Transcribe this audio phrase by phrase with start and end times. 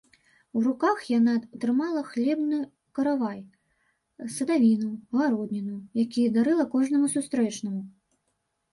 [0.59, 2.59] У руках яна трымала хлебны
[3.01, 3.37] каравай,
[4.39, 5.77] садавіну, гародніну,
[6.09, 7.81] якія дарыла кожнаму сустрэчнаму.